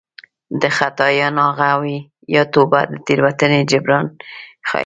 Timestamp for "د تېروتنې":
2.91-3.59